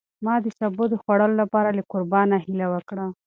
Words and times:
ما 0.25 0.35
د 0.43 0.47
سابو 0.57 0.83
د 0.89 0.93
خوړلو 1.01 1.35
لپاره 1.43 1.69
له 1.77 1.83
کوربه 1.91 2.19
نه 2.31 2.37
هیله 2.45 2.67
وکړه. 2.69 3.05